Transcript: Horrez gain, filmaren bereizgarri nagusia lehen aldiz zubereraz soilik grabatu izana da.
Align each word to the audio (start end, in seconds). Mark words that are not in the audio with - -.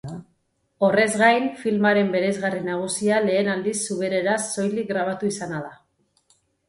Horrez 0.85 1.09
gain, 1.21 1.43
filmaren 1.65 2.09
bereizgarri 2.15 2.61
nagusia 2.69 3.19
lehen 3.27 3.51
aldiz 3.57 3.75
zubereraz 3.81 4.39
soilik 4.57 4.91
grabatu 4.95 5.31
izana 5.35 5.61
da. 5.67 5.71